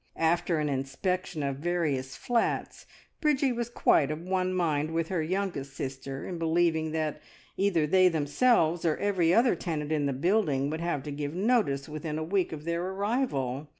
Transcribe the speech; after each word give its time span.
After 0.17 0.57
an 0.57 0.67
inspection 0.67 1.43
of 1.43 1.57
various 1.57 2.15
flats 2.15 2.87
Bridgie 3.21 3.51
was 3.51 3.69
quite 3.69 4.09
of 4.09 4.23
one 4.23 4.51
mind 4.51 4.95
with 4.95 5.09
her 5.09 5.21
youngest 5.21 5.75
sister 5.75 6.25
in 6.25 6.39
believing 6.39 6.91
that 6.93 7.21
either 7.55 7.85
they 7.85 8.07
themselves 8.07 8.83
or 8.83 8.97
every 8.97 9.31
other 9.31 9.55
tenant 9.55 9.91
in 9.91 10.07
the 10.07 10.13
building 10.13 10.71
would 10.71 10.81
have 10.81 11.03
to 11.03 11.11
give 11.11 11.35
notice 11.35 11.87
within 11.87 12.17
a 12.17 12.23
week 12.23 12.51
of 12.51 12.63
their 12.65 12.83
arrival. 12.83 13.69